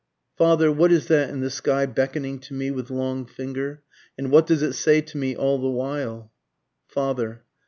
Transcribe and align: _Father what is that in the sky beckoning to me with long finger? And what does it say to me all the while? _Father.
_Father 0.35 0.71
what 0.71 0.91
is 0.91 1.09
that 1.09 1.29
in 1.29 1.41
the 1.41 1.51
sky 1.51 1.85
beckoning 1.85 2.39
to 2.39 2.55
me 2.55 2.71
with 2.71 2.89
long 2.89 3.23
finger? 3.27 3.83
And 4.17 4.31
what 4.31 4.47
does 4.47 4.63
it 4.63 4.73
say 4.73 4.99
to 5.01 5.17
me 5.19 5.35
all 5.35 5.59
the 5.59 5.69
while? 5.69 6.31
_Father. 6.91 7.41